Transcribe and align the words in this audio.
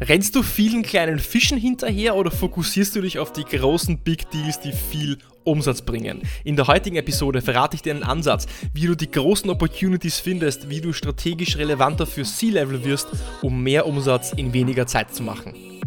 Rennst 0.00 0.36
du 0.36 0.44
vielen 0.44 0.82
kleinen 0.82 1.18
Fischen 1.18 1.58
hinterher 1.58 2.14
oder 2.14 2.30
fokussierst 2.30 2.94
du 2.94 3.00
dich 3.00 3.18
auf 3.18 3.32
die 3.32 3.44
großen 3.44 3.98
Big 3.98 4.30
Deals, 4.30 4.60
die 4.60 4.72
viel 4.72 5.18
Umsatz 5.42 5.82
bringen? 5.82 6.22
In 6.44 6.54
der 6.54 6.68
heutigen 6.68 6.96
Episode 6.96 7.42
verrate 7.42 7.74
ich 7.74 7.82
dir 7.82 7.94
einen 7.94 8.04
Ansatz, 8.04 8.46
wie 8.72 8.86
du 8.86 8.94
die 8.94 9.10
großen 9.10 9.50
Opportunities 9.50 10.20
findest, 10.20 10.70
wie 10.70 10.80
du 10.80 10.92
strategisch 10.92 11.56
relevanter 11.56 12.06
für 12.06 12.22
C-Level 12.22 12.84
wirst, 12.84 13.08
um 13.42 13.60
mehr 13.62 13.86
Umsatz 13.86 14.32
in 14.32 14.52
weniger 14.52 14.86
Zeit 14.86 15.12
zu 15.12 15.24
machen. 15.24 15.77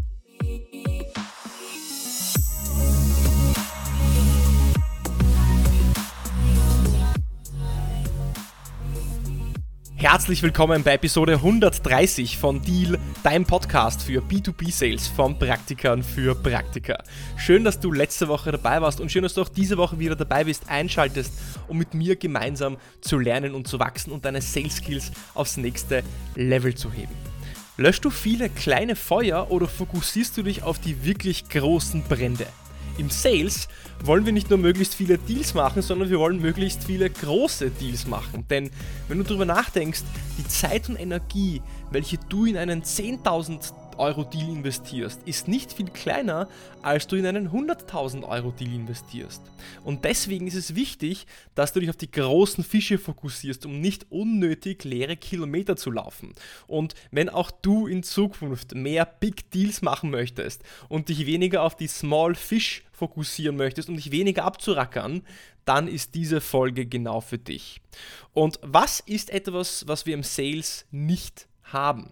Herzlich 10.02 10.42
willkommen 10.42 10.82
bei 10.82 10.96
Episode 10.96 11.34
130 11.34 12.40
von 12.40 12.60
Deal, 12.64 12.98
deinem 13.22 13.46
Podcast 13.46 14.02
für 14.02 14.24
B2B-Sales 14.24 15.08
von 15.08 15.38
Praktikern 15.38 16.02
für 16.02 16.34
Praktiker. 16.34 17.04
Schön, 17.38 17.64
dass 17.64 17.80
du 17.80 17.92
letzte 17.92 18.28
Woche 18.28 18.52
dabei 18.52 18.82
warst 18.82 19.00
und 19.00 19.12
schön, 19.12 19.22
dass 19.22 19.36
du 19.36 19.44
auch 19.44 19.50
diese 19.50 19.78
Woche 19.78 20.00
wieder 20.00 20.16
dabei 20.16 20.46
bist, 20.46 20.68
einschaltest, 20.70 21.34
um 21.68 21.78
mit 21.78 21.94
mir 21.94 22.16
gemeinsam 22.16 22.78
zu 23.02 23.20
lernen 23.20 23.54
und 23.54 23.68
zu 23.68 23.78
wachsen 23.78 24.12
und 24.12 24.26
deine 24.26 24.42
Sales 24.42 24.78
Skills 24.78 25.12
aufs 25.36 25.58
nächste 25.58 26.02
Level 26.34 26.74
zu 26.74 26.92
heben. 26.92 27.14
Löschst 27.78 28.04
du 28.04 28.10
viele 28.10 28.50
kleine 28.50 28.96
Feuer 28.96 29.52
oder 29.52 29.68
fokussierst 29.68 30.36
du 30.36 30.42
dich 30.42 30.64
auf 30.64 30.80
die 30.80 31.06
wirklich 31.06 31.48
großen 31.48 32.02
Brände? 32.02 32.48
Im 33.02 33.10
Sales 33.10 33.68
wollen 34.04 34.26
wir 34.26 34.32
nicht 34.32 34.50
nur 34.50 34.60
möglichst 34.60 34.96
viele 34.96 35.18
Deals 35.18 35.54
machen, 35.54 35.82
sondern 35.82 36.10
wir 36.10 36.20
wollen 36.20 36.40
möglichst 36.40 36.84
viele 36.84 37.10
große 37.10 37.72
Deals 37.72 38.08
machen. 38.08 38.46
Denn 38.50 38.70
wenn 39.08 39.18
du 39.18 39.24
darüber 39.24 39.46
nachdenkst, 39.46 40.04
die 40.38 40.48
Zeit 40.48 40.88
und 40.88 40.96
Energie, 40.96 41.62
welche 41.90 42.18
du 42.30 42.46
in 42.46 42.58
einen 42.58 42.84
10.000 42.84 43.74
Euro 44.02 44.24
Deal 44.24 44.50
investierst, 44.50 45.22
ist 45.26 45.48
nicht 45.48 45.72
viel 45.74 45.90
kleiner, 45.90 46.50
als 46.82 47.06
du 47.06 47.16
in 47.16 47.26
einen 47.26 47.50
100.000 47.50 48.28
Euro 48.28 48.52
Deal 48.52 48.74
investierst. 48.74 49.44
Und 49.84 50.06
deswegen 50.06 50.48
ist 50.48 50.56
es 50.56 50.74
wichtig, 50.76 51.28
dass 51.54 51.72
du 51.72 51.80
dich 51.80 51.90
auf 51.92 51.98
die 51.98 52.10
großen 52.10 52.64
Fische 52.64 52.98
fokussierst, 52.98 53.66
um 53.68 53.80
nicht 53.80 54.08
unnötig 54.10 54.84
leere 54.84 55.18
Kilometer 55.18 55.76
zu 55.76 55.92
laufen. 55.92 56.34
Und 56.66 56.96
wenn 57.12 57.30
auch 57.30 57.52
du 57.52 57.86
in 57.86 58.02
Zukunft 58.02 58.74
mehr 58.74 59.06
Big 59.06 59.52
Deals 59.52 59.84
machen 59.84 60.10
möchtest 60.10 60.64
und 60.90 61.10
dich 61.10 61.28
weniger 61.28 61.62
auf 61.62 61.76
die 61.76 61.88
Small 61.88 62.34
Fish 62.34 62.84
fokussieren 62.92 63.56
möchtest 63.56 63.88
und 63.88 63.98
dich 63.98 64.12
weniger 64.12 64.46
abzurackern, 64.46 65.22
dann 65.64 65.88
ist 65.88 66.16
diese 66.16 66.42
Folge 66.42 66.88
genau 66.88 67.22
für 67.22 67.38
dich. 67.38 67.82
Und 68.34 68.60
was 68.64 69.00
ist 69.00 69.30
etwas, 69.30 69.88
was 69.88 70.08
wir 70.08 70.16
im 70.16 70.24
Sales 70.24 70.88
nicht 70.90 71.48
haben? 71.64 72.12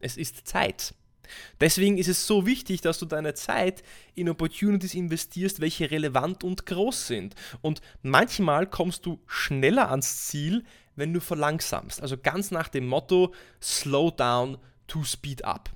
Es 0.00 0.18
ist 0.18 0.46
Zeit. 0.46 0.94
Deswegen 1.60 1.98
ist 1.98 2.08
es 2.08 2.26
so 2.26 2.46
wichtig, 2.46 2.80
dass 2.80 2.98
du 2.98 3.06
deine 3.06 3.34
Zeit 3.34 3.82
in 4.14 4.28
Opportunities 4.28 4.94
investierst, 4.94 5.60
welche 5.60 5.90
relevant 5.90 6.44
und 6.44 6.66
groß 6.66 7.06
sind. 7.06 7.34
Und 7.60 7.80
manchmal 8.02 8.66
kommst 8.66 9.06
du 9.06 9.20
schneller 9.26 9.90
ans 9.90 10.26
Ziel, 10.26 10.64
wenn 10.96 11.12
du 11.12 11.20
verlangsamst. 11.20 12.00
Also 12.02 12.16
ganz 12.16 12.50
nach 12.50 12.68
dem 12.68 12.86
Motto 12.86 13.34
Slow 13.60 14.10
down 14.10 14.58
to 14.86 15.04
speed 15.04 15.44
up. 15.44 15.70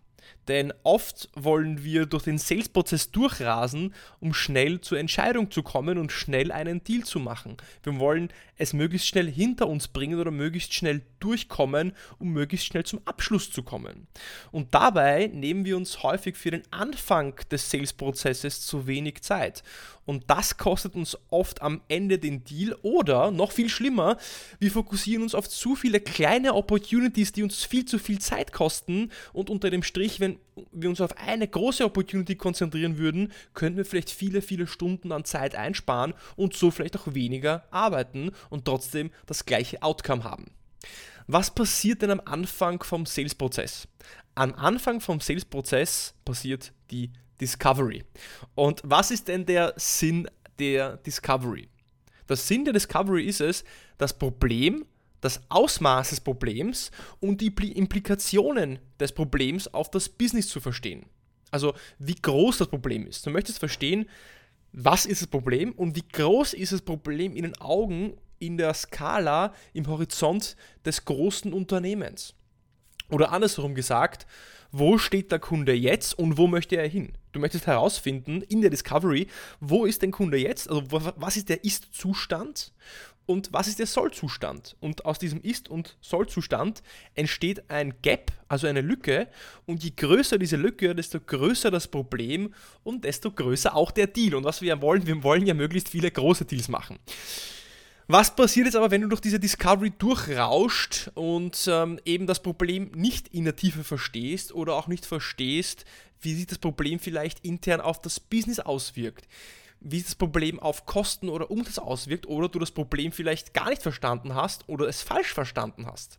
Denn 0.49 0.73
oft 0.83 1.29
wollen 1.35 1.85
wir 1.85 2.07
durch 2.07 2.25
den 2.25 2.39
Sales-Prozess 2.39 3.11
durchrasen, 3.11 3.95
um 4.21 4.35
schnell 4.35 4.81
zur 4.81 4.99
Entscheidung 4.99 5.51
zu 5.51 5.63
kommen 5.63 5.99
und 5.99 6.13
schnell 6.13 6.53
einen 6.53 6.85
Deal 6.85 7.05
zu 7.05 7.19
machen. 7.19 7.57
Wir 7.83 7.99
wollen 7.99 8.29
es 8.57 8.73
möglichst 8.73 9.09
schnell 9.09 9.31
hinter 9.31 9.69
uns 9.69 9.89
bringen 9.89 10.19
oder 10.19 10.31
möglichst 10.31 10.75
schnell 10.75 11.03
durchkommen, 11.21 11.93
um 12.19 12.33
möglichst 12.33 12.67
schnell 12.67 12.85
zum 12.85 13.01
Abschluss 13.05 13.51
zu 13.51 13.63
kommen. 13.63 14.07
Und 14.53 14.75
dabei 14.75 15.31
nehmen 15.33 15.65
wir 15.65 15.77
uns 15.77 16.03
häufig 16.03 16.37
für 16.37 16.51
den 16.51 16.63
Anfang 16.71 17.35
des 17.51 17.71
Sales-Prozesses 17.71 18.61
zu 18.61 18.87
wenig 18.87 19.23
Zeit. 19.23 19.63
Und 20.07 20.25
das 20.29 20.59
kostet 20.59 20.95
uns 20.95 21.17
oft 21.31 21.63
am 21.63 21.81
Ende 21.89 22.19
den 22.19 22.45
Deal 22.45 22.77
oder 22.83 23.31
noch 23.31 23.53
viel 23.53 23.71
schlimmer, 23.71 24.19
wir 24.59 24.71
fokussieren 24.71 25.23
uns 25.23 25.35
auf 25.35 25.49
zu 25.49 25.75
viele 25.77 26.01
kleine 26.01 26.55
Opportunities, 26.55 27.33
die 27.33 27.43
uns 27.43 27.65
viel 27.65 27.87
zu 27.87 27.99
viel 27.99 28.19
Zeit 28.19 28.53
kosten 28.53 29.11
und 29.33 29.51
unter 29.51 29.71
dem 29.71 29.83
Strich, 29.83 30.21
wenn 30.21 30.34
wir 30.73 30.89
uns 30.89 31.01
auf 31.01 31.17
eine 31.17 31.47
große 31.47 31.85
Opportunity 31.85 32.37
konzentrieren 32.37 32.99
würden, 32.99 33.33
könnten 33.55 33.77
wir 33.77 33.85
vielleicht 33.85 34.11
viele, 34.11 34.43
viele 34.43 34.67
Stunden 34.67 35.13
an 35.13 35.25
Zeit 35.25 35.55
einsparen 35.55 36.15
und 36.37 36.55
so 36.55 36.71
vielleicht 36.71 36.99
auch 36.99 37.15
weniger 37.15 37.65
arbeiten 37.71 38.31
und 38.51 38.65
trotzdem 38.65 39.11
das 39.27 39.45
gleiche 39.45 39.83
Outcome 39.83 40.25
haben. 40.25 40.47
Was 41.27 41.55
passiert 41.55 42.03
denn 42.03 42.11
am 42.11 42.21
Anfang 42.25 42.83
vom 42.83 43.07
Sales-Prozess? 43.07 43.89
Am 44.35 44.55
Anfang 44.55 45.01
vom 45.01 45.21
Sales-Prozess 45.21 46.15
passiert 46.25 46.73
die 46.91 47.11
Discovery. 47.41 48.05
Und 48.55 48.83
was 48.85 49.11
ist 49.11 49.29
denn 49.29 49.47
der 49.47 49.75
Sinn 49.77 50.29
der 50.59 50.99
Discovery? 50.99 51.69
Der 52.29 52.37
Sinn 52.37 52.65
der 52.65 52.73
Discovery 52.73 53.25
ist 53.25 53.41
es, 53.41 53.65
das 53.99 54.19
Problem, 54.19 54.85
das 55.25 55.41
Ausmaß 55.49 56.11
des 56.11 56.21
Problems 56.21 56.91
und 57.19 57.41
die 57.41 57.49
Implikationen 57.73 58.79
des 59.01 59.13
Problems 59.13 59.73
auf 59.73 59.91
das 59.91 60.09
Business 60.09 60.49
zu 60.49 60.61
verstehen. 60.61 61.07
Also 61.51 61.73
wie 61.99 62.15
groß 62.15 62.59
das 62.59 62.69
Problem 62.69 63.07
ist. 63.07 63.25
Du 63.25 63.31
möchtest 63.31 63.59
verstehen, 63.59 64.07
was 64.73 65.07
ist 65.07 65.23
das 65.23 65.29
Problem 65.29 65.73
und 65.73 65.97
wie 65.97 66.07
groß 66.13 66.53
ist 66.53 66.73
das 66.73 66.83
Problem 66.83 67.37
in 67.37 67.45
den 67.45 67.57
Augen, 67.59 68.19
in 68.39 68.59
der 68.59 68.75
Skala, 68.75 69.55
im 69.73 69.87
Horizont 69.87 70.57
des 70.85 71.05
großen 71.05 71.53
Unternehmens. 71.53 72.35
Oder 73.09 73.33
andersherum 73.33 73.75
gesagt, 73.75 74.27
wo 74.73 74.99
steht 74.99 75.31
der 75.31 75.39
Kunde 75.39 75.73
jetzt 75.73 76.19
und 76.19 76.37
wo 76.37 76.49
möchte 76.49 76.77
er 76.77 76.89
hin? 76.89 77.13
Du 77.33 77.39
möchtest 77.39 77.67
herausfinden 77.67 78.43
in 78.43 78.61
der 78.61 78.71
Discovery, 78.71 79.29
wo 79.61 79.87
ist 79.87 80.03
der 80.03 80.11
Kunde 80.11 80.37
jetzt, 80.37 80.69
also 80.69 80.83
was 80.91 81.37
ist 81.37 81.49
der 81.49 81.65
Ist-Zustand 81.65 82.73
und 83.27 83.53
was 83.53 83.69
ist 83.69 83.79
der 83.79 83.87
Soll-Zustand. 83.87 84.77
Und 84.81 85.05
aus 85.05 85.19
diesem 85.19 85.41
Ist- 85.41 85.69
und 85.69 85.97
Soll-Zustand 86.01 86.83
entsteht 87.15 87.71
ein 87.71 87.95
Gap, 88.03 88.33
also 88.49 88.67
eine 88.67 88.83
Lücke. 88.83 89.29
Und 89.67 89.83
je 89.83 89.93
größer 89.97 90.39
diese 90.39 90.57
Lücke, 90.57 90.95
desto 90.95 91.21
größer 91.21 91.71
das 91.71 91.89
Problem 91.89 92.55
und 92.83 93.05
desto 93.05 93.31
größer 93.31 93.75
auch 93.75 93.91
der 93.91 94.09
Deal. 94.09 94.35
Und 94.35 94.45
was 94.45 94.61
wir 94.61 94.69
ja 94.69 94.83
wollen, 94.83 95.07
wir 95.07 95.23
wollen 95.23 95.47
ja 95.47 95.55
möglichst 95.55 95.89
viele 95.89 96.11
große 96.11 96.45
Deals 96.45 96.69
machen. 96.69 96.99
Was 98.07 98.37
passiert 98.37 98.67
jetzt 98.67 98.77
aber, 98.77 98.91
wenn 98.91 99.01
du 99.01 99.09
durch 99.09 99.23
diese 99.23 99.41
Discovery 99.41 99.91
durchrauscht 99.97 101.11
und 101.15 101.67
ähm, 101.67 101.99
eben 102.05 102.27
das 102.27 102.43
Problem 102.43 102.91
nicht 102.95 103.29
in 103.29 103.45
der 103.45 103.57
Tiefe 103.57 103.83
verstehst 103.83 104.55
oder 104.55 104.75
auch 104.75 104.89
nicht 104.89 105.07
verstehst, 105.07 105.87
wie 106.21 106.35
sich 106.35 106.47
das 106.47 106.59
Problem 106.59 106.99
vielleicht 106.99 107.41
intern 107.41 107.81
auf 107.81 108.03
das 108.03 108.21
Business 108.21 108.61
auswirkt? 108.61 109.27
Wie 109.85 110.03
das 110.03 110.15
Problem 110.15 110.59
auf 110.59 110.87
Kosten 110.87 111.29
oder 111.29 111.51
Umsatz 111.51 111.79
auswirkt 111.79 112.27
oder 112.27 112.49
du 112.49 112.59
das 112.59 112.71
Problem 112.71 113.13
vielleicht 113.13 113.55
gar 113.55 113.69
nicht 113.71 113.83
verstanden 113.83 114.35
hast 114.35 114.69
oder 114.69 114.89
es 114.89 115.03
falsch 115.03 115.33
verstanden 115.33 115.87
hast? 115.87 116.19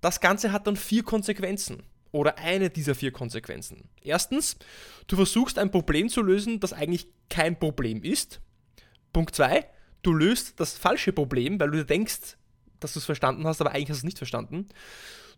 Das 0.00 0.20
Ganze 0.20 0.52
hat 0.52 0.66
dann 0.66 0.76
vier 0.76 1.02
Konsequenzen 1.02 1.82
oder 2.12 2.38
eine 2.38 2.70
dieser 2.70 2.94
vier 2.94 3.12
Konsequenzen. 3.12 3.88
Erstens, 4.00 4.56
du 5.08 5.16
versuchst 5.16 5.58
ein 5.58 5.70
Problem 5.70 6.08
zu 6.08 6.22
lösen, 6.22 6.60
das 6.60 6.72
eigentlich 6.72 7.08
kein 7.28 7.58
Problem 7.58 8.02
ist. 8.02 8.40
Punkt 9.12 9.34
zwei 9.34 9.68
du 10.02 10.12
löst 10.12 10.58
das 10.60 10.76
falsche 10.76 11.12
Problem, 11.12 11.58
weil 11.60 11.70
du 11.70 11.84
denkst, 11.84 12.36
dass 12.80 12.92
du 12.92 12.98
es 12.98 13.04
verstanden 13.04 13.46
hast, 13.46 13.60
aber 13.60 13.72
eigentlich 13.72 13.90
hast 13.90 13.98
du 13.98 14.00
es 14.00 14.04
nicht 14.04 14.18
verstanden. 14.18 14.68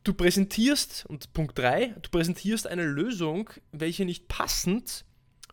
Du 0.05 0.15
präsentierst, 0.15 1.05
und 1.09 1.33
Punkt 1.33 1.59
3, 1.59 1.95
du 2.01 2.11
präsentierst 2.11 2.67
eine 2.67 2.85
Lösung, 2.85 3.51
welche 3.73 4.05
nicht 4.05 4.29
passend 4.29 5.05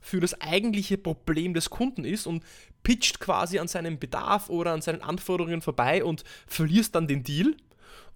für 0.07 0.19
das 0.19 0.39
eigentliche 0.41 0.97
Problem 0.97 1.53
des 1.53 1.69
Kunden 1.69 2.05
ist 2.05 2.27
und 2.27 2.43
pitcht 2.83 3.19
quasi 3.19 3.59
an 3.59 3.67
seinem 3.67 3.99
Bedarf 3.99 4.49
oder 4.49 4.71
an 4.71 4.81
seinen 4.81 5.01
Anforderungen 5.01 5.61
vorbei 5.61 6.03
und 6.03 6.23
verlierst 6.47 6.95
dann 6.95 7.07
den 7.07 7.23
Deal. 7.23 7.55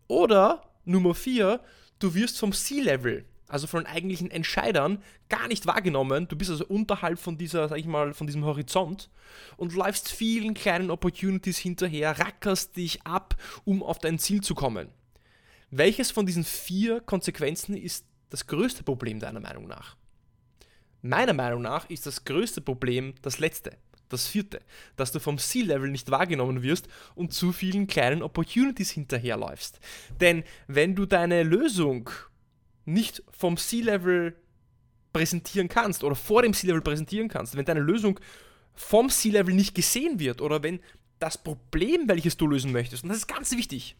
Oder 0.07 0.63
Nummer 0.85 1.13
4, 1.13 1.59
du 1.99 2.13
wirst 2.15 2.39
vom 2.39 2.53
C-Level 2.53 3.25
also 3.51 3.67
von 3.67 3.83
den 3.83 3.93
eigentlichen 3.93 4.31
Entscheidern, 4.31 5.03
gar 5.27 5.49
nicht 5.49 5.67
wahrgenommen. 5.67 6.25
Du 6.29 6.37
bist 6.37 6.49
also 6.49 6.65
unterhalb 6.65 7.19
von 7.19 7.37
dieser, 7.37 7.67
sag 7.67 7.79
ich 7.79 7.85
mal, 7.85 8.13
von 8.13 8.25
diesem 8.25 8.45
Horizont 8.45 9.09
und 9.57 9.73
läufst 9.73 10.09
vielen 10.09 10.53
kleinen 10.53 10.89
Opportunities 10.89 11.57
hinterher, 11.57 12.17
rackerst 12.17 12.77
dich 12.77 13.05
ab, 13.05 13.35
um 13.65 13.83
auf 13.83 13.99
dein 13.99 14.19
Ziel 14.19 14.39
zu 14.39 14.55
kommen. 14.55 14.87
Welches 15.69 16.11
von 16.11 16.25
diesen 16.25 16.45
vier 16.45 17.01
Konsequenzen 17.01 17.75
ist 17.75 18.05
das 18.29 18.47
größte 18.47 18.83
Problem 18.83 19.19
deiner 19.19 19.41
Meinung 19.41 19.67
nach? 19.67 19.97
Meiner 21.01 21.33
Meinung 21.33 21.61
nach 21.61 21.89
ist 21.89 22.05
das 22.05 22.25
größte 22.25 22.61
Problem 22.61 23.13
das 23.21 23.39
letzte, 23.39 23.77
das 24.09 24.27
vierte, 24.27 24.61
dass 24.95 25.11
du 25.11 25.19
vom 25.19 25.37
C-Level 25.37 25.89
nicht 25.89 26.11
wahrgenommen 26.11 26.61
wirst 26.61 26.87
und 27.15 27.33
zu 27.33 27.51
vielen 27.51 27.87
kleinen 27.87 28.21
Opportunities 28.21 28.91
hinterherläufst. 28.91 29.79
Denn 30.19 30.43
wenn 30.67 30.95
du 30.95 31.05
deine 31.05 31.43
Lösung 31.43 32.09
nicht 32.85 33.23
vom 33.31 33.57
C-Level 33.57 34.35
präsentieren 35.13 35.69
kannst 35.69 36.03
oder 36.03 36.15
vor 36.15 36.41
dem 36.41 36.53
C-Level 36.53 36.81
präsentieren 36.81 37.29
kannst, 37.29 37.55
wenn 37.55 37.65
deine 37.65 37.79
Lösung 37.79 38.19
vom 38.73 39.09
C-Level 39.09 39.53
nicht 39.53 39.75
gesehen 39.75 40.19
wird 40.19 40.41
oder 40.41 40.63
wenn 40.63 40.79
das 41.19 41.37
Problem, 41.37 42.07
welches 42.07 42.37
du 42.37 42.47
lösen 42.47 42.71
möchtest, 42.71 43.03
und 43.03 43.09
das 43.09 43.19
ist 43.19 43.27
ganz 43.27 43.51
wichtig, 43.51 43.95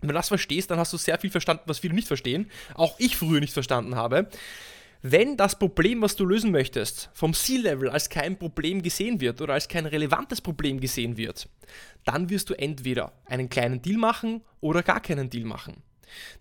wenn 0.00 0.08
du 0.08 0.14
das 0.14 0.28
verstehst, 0.28 0.70
dann 0.70 0.78
hast 0.78 0.92
du 0.92 0.96
sehr 0.96 1.18
viel 1.18 1.30
verstanden, 1.30 1.64
was 1.66 1.80
viele 1.80 1.94
nicht 1.94 2.08
verstehen, 2.08 2.50
auch 2.74 2.98
ich 2.98 3.16
früher 3.16 3.40
nicht 3.40 3.52
verstanden 3.52 3.96
habe. 3.96 4.28
Wenn 5.02 5.36
das 5.36 5.56
Problem, 5.56 6.02
was 6.02 6.16
du 6.16 6.24
lösen 6.24 6.50
möchtest, 6.50 7.10
vom 7.12 7.32
C-Level 7.32 7.88
als 7.88 8.08
kein 8.08 8.36
Problem 8.36 8.82
gesehen 8.82 9.20
wird 9.20 9.40
oder 9.40 9.54
als 9.54 9.68
kein 9.68 9.86
relevantes 9.86 10.40
Problem 10.40 10.80
gesehen 10.80 11.16
wird, 11.16 11.48
dann 12.04 12.30
wirst 12.30 12.50
du 12.50 12.54
entweder 12.54 13.12
einen 13.24 13.48
kleinen 13.48 13.80
Deal 13.80 13.96
machen 13.96 14.42
oder 14.60 14.82
gar 14.82 15.00
keinen 15.00 15.30
Deal 15.30 15.44
machen. 15.44 15.82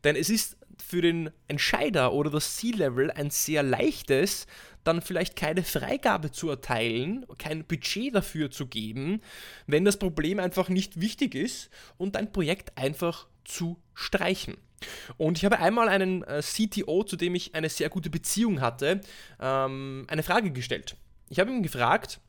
Denn 0.03 0.15
es 0.15 0.29
ist 0.29 0.57
für 0.83 1.01
den 1.01 1.29
Entscheider 1.47 2.13
oder 2.13 2.31
das 2.31 2.55
C-Level 2.55 3.11
ein 3.11 3.29
sehr 3.29 3.61
leichtes, 3.61 4.47
dann 4.83 5.01
vielleicht 5.01 5.35
keine 5.35 5.63
Freigabe 5.63 6.31
zu 6.31 6.49
erteilen, 6.49 7.25
kein 7.37 7.63
Budget 7.63 8.15
dafür 8.15 8.49
zu 8.49 8.67
geben, 8.67 9.21
wenn 9.67 9.85
das 9.85 9.97
Problem 9.97 10.39
einfach 10.39 10.69
nicht 10.69 10.99
wichtig 10.99 11.35
ist 11.35 11.69
und 11.97 12.15
dein 12.15 12.31
Projekt 12.31 12.75
einfach 12.77 13.27
zu 13.43 13.77
streichen. 13.93 14.57
Und 15.17 15.37
ich 15.37 15.45
habe 15.45 15.59
einmal 15.59 15.89
einen 15.89 16.23
äh, 16.23 16.41
CTO, 16.41 17.03
zu 17.03 17.15
dem 17.15 17.35
ich 17.35 17.55
eine 17.55 17.69
sehr 17.69 17.89
gute 17.89 18.09
Beziehung 18.09 18.61
hatte, 18.61 19.01
ähm, 19.39 20.05
eine 20.07 20.23
Frage 20.23 20.51
gestellt. 20.51 20.95
Ich 21.29 21.39
habe 21.39 21.51
ihn 21.51 21.63
gefragt, 21.63 22.19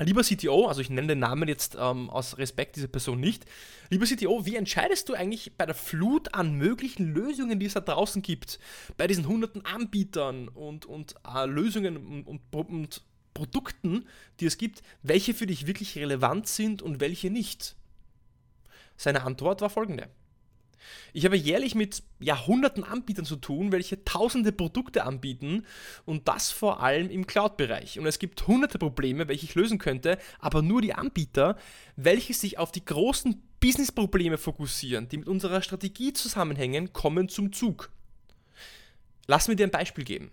Lieber 0.00 0.22
CTO, 0.22 0.66
also 0.66 0.80
ich 0.80 0.90
nenne 0.90 1.08
den 1.08 1.18
Namen 1.18 1.48
jetzt 1.48 1.76
ähm, 1.78 2.08
aus 2.08 2.38
Respekt 2.38 2.76
dieser 2.76 2.86
Person 2.86 3.18
nicht. 3.18 3.46
Lieber 3.90 4.06
CTO, 4.06 4.46
wie 4.46 4.54
entscheidest 4.54 5.08
du 5.08 5.14
eigentlich 5.14 5.56
bei 5.56 5.66
der 5.66 5.74
Flut 5.74 6.34
an 6.34 6.54
möglichen 6.54 7.12
Lösungen, 7.12 7.58
die 7.58 7.66
es 7.66 7.74
da 7.74 7.80
draußen 7.80 8.22
gibt, 8.22 8.60
bei 8.96 9.08
diesen 9.08 9.26
hunderten 9.26 9.64
Anbietern 9.64 10.46
und, 10.48 10.86
und 10.86 11.16
äh, 11.26 11.46
Lösungen 11.46 11.96
und, 11.96 12.28
und, 12.28 12.54
und 12.54 13.02
Produkten, 13.34 14.06
die 14.38 14.46
es 14.46 14.56
gibt, 14.56 14.82
welche 15.02 15.34
für 15.34 15.46
dich 15.46 15.66
wirklich 15.66 15.96
relevant 15.98 16.46
sind 16.46 16.80
und 16.80 17.00
welche 17.00 17.30
nicht? 17.30 17.74
Seine 18.96 19.22
Antwort 19.22 19.60
war 19.60 19.70
folgende. 19.70 20.08
Ich 21.12 21.24
habe 21.24 21.36
jährlich 21.36 21.74
mit 21.74 22.02
Jahrhunderten 22.20 22.84
Anbietern 22.84 23.24
zu 23.24 23.36
tun, 23.36 23.72
welche 23.72 24.04
tausende 24.04 24.52
Produkte 24.52 25.04
anbieten 25.04 25.64
und 26.04 26.28
das 26.28 26.50
vor 26.50 26.82
allem 26.82 27.10
im 27.10 27.26
Cloud-Bereich. 27.26 27.98
Und 27.98 28.06
es 28.06 28.18
gibt 28.18 28.46
hunderte 28.46 28.78
Probleme, 28.78 29.28
welche 29.28 29.44
ich 29.44 29.54
lösen 29.54 29.78
könnte, 29.78 30.18
aber 30.38 30.62
nur 30.62 30.80
die 30.80 30.94
Anbieter, 30.94 31.56
welche 31.96 32.34
sich 32.34 32.58
auf 32.58 32.72
die 32.72 32.84
großen 32.84 33.42
Business-Probleme 33.60 34.38
fokussieren, 34.38 35.08
die 35.08 35.18
mit 35.18 35.28
unserer 35.28 35.62
Strategie 35.62 36.12
zusammenhängen, 36.12 36.92
kommen 36.92 37.28
zum 37.28 37.52
Zug. 37.52 37.90
Lass 39.26 39.48
mir 39.48 39.56
dir 39.56 39.66
ein 39.66 39.70
Beispiel 39.70 40.04
geben. 40.04 40.30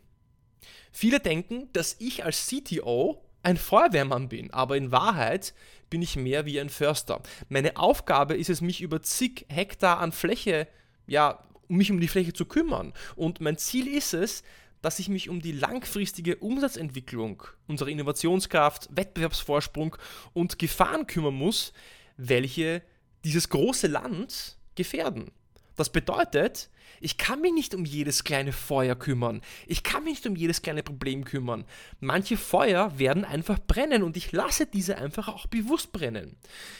Viele 0.91 1.19
denken, 1.19 1.69
dass 1.73 1.97
ich 1.99 2.23
als 2.23 2.47
CTO 2.47 3.24
ein 3.45 3.57
Feuerwehrmann 3.57 4.27
bin, 4.27 4.51
aber 4.51 4.75
in 4.75 4.91
Wahrheit 4.91 5.53
bin 5.91 6.01
ich 6.01 6.15
mehr 6.15 6.45
wie 6.45 6.59
ein 6.59 6.69
Förster. 6.69 7.21
Meine 7.47 7.77
Aufgabe 7.77 8.35
ist 8.35 8.49
es, 8.49 8.59
mich 8.59 8.81
über 8.81 9.03
zig 9.03 9.45
Hektar 9.49 9.99
an 9.99 10.11
Fläche, 10.11 10.67
ja, 11.05 11.43
mich 11.67 11.91
um 11.91 11.99
die 11.99 12.07
Fläche 12.07 12.33
zu 12.33 12.45
kümmern. 12.45 12.93
Und 13.15 13.41
mein 13.41 13.57
Ziel 13.57 13.87
ist 13.87 14.13
es, 14.13 14.43
dass 14.81 14.99
ich 14.99 15.09
mich 15.09 15.29
um 15.29 15.41
die 15.41 15.51
langfristige 15.51 16.37
Umsatzentwicklung, 16.37 17.43
unsere 17.67 17.91
Innovationskraft, 17.91 18.89
Wettbewerbsvorsprung 18.91 19.95
und 20.33 20.57
Gefahren 20.57 21.05
kümmern 21.05 21.35
muss, 21.35 21.71
welche 22.17 22.81
dieses 23.23 23.49
große 23.49 23.87
Land 23.87 24.57
gefährden. 24.73 25.31
Das 25.75 25.89
bedeutet, 25.89 26.69
ich 27.01 27.17
kann 27.17 27.41
mich 27.41 27.53
nicht 27.53 27.75
um 27.75 27.85
jedes 27.85 28.23
kleine 28.23 28.53
Feuer 28.53 28.95
kümmern. 28.95 29.41
Ich 29.67 29.83
kann 29.83 30.03
mich 30.03 30.13
nicht 30.13 30.27
um 30.27 30.35
jedes 30.35 30.61
kleine 30.61 30.83
Problem 30.83 31.25
kümmern. 31.25 31.65
Manche 31.99 32.37
Feuer 32.37 32.97
werden 32.97 33.25
einfach 33.25 33.59
brennen 33.59 34.03
und 34.03 34.15
ich 34.15 34.31
lasse 34.31 34.65
diese 34.65 34.97
einfach 34.97 35.27
auch 35.27 35.47
bewusst 35.47 35.91
brennen. 35.91 36.37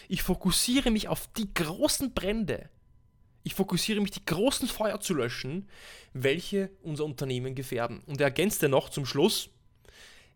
Ich 0.08 0.24
fokussiere 0.24 0.92
mich 0.92 1.10
auf 1.10 1.28
die 1.34 1.54
großen 1.54 2.14
Brände. 2.14 2.70
Ich 3.44 3.54
fokussiere 3.54 4.02
mich, 4.02 4.12
die 4.12 4.26
großen 4.26 4.68
Feuer 4.68 5.00
zu 5.02 5.14
löschen, 5.14 5.68
welche 6.14 6.72
unser 6.82 7.06
Unternehmen 7.06 7.54
gefährden. 7.54 8.00
Und 8.08 8.20
er 8.20 8.28
ergänzte 8.28 8.70
noch 8.70 8.90
zum 8.90 9.06
Schluss, 9.06 9.50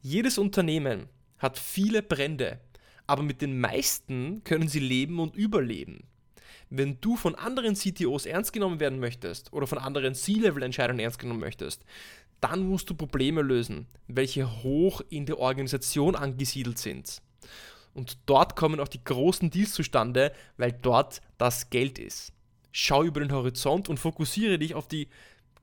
jedes 0.02 0.38
Unternehmen 0.38 1.10
hat 1.38 1.58
viele 1.58 2.04
Brände, 2.04 2.60
aber 3.08 3.24
mit 3.24 3.42
den 3.42 3.60
meisten 3.60 4.44
können 4.44 4.68
sie 4.68 4.80
leben 4.80 5.20
und 5.20 5.36
überleben 5.36 6.04
wenn 6.70 7.00
du 7.02 7.16
von 7.16 7.36
anderen 7.36 7.76
CTOs 7.76 8.26
ernst 8.26 8.54
genommen 8.54 8.80
werden 8.80 9.00
möchtest 9.00 9.52
oder 9.54 9.68
von 9.68 9.78
anderen 9.78 10.16
C-Level-Entscheidern 10.16 11.00
ernst 11.00 11.20
genommen 11.20 11.40
möchtest, 11.40 11.84
dann 12.42 12.68
musst 12.68 12.90
du 12.90 12.94
Probleme 12.94 13.42
lösen, 13.42 13.88
welche 14.08 14.64
hoch 14.64 15.02
in 15.10 15.26
der 15.26 15.40
Organisation 15.40 16.16
angesiedelt 16.16 16.78
sind. 16.78 17.22
Und 17.94 18.18
dort 18.26 18.56
kommen 18.56 18.80
auch 18.80 18.88
die 18.88 19.04
großen 19.04 19.50
Deals 19.50 19.74
zustande, 19.74 20.32
weil 20.58 20.72
dort 20.72 21.22
das 21.38 21.70
Geld 21.70 22.00
ist. 22.00 22.32
Schau 22.72 23.04
über 23.04 23.20
den 23.20 23.32
Horizont 23.32 23.90
und 23.90 24.00
fokussiere 24.00 24.60
dich 24.60 24.76
auf 24.76 24.88
die 24.88 25.10